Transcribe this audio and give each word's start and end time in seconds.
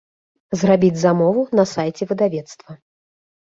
Зрабіць 0.61 1.01
замову 1.03 1.45
на 1.61 1.67
сайце 1.75 2.11
выдавецтва. 2.15 2.71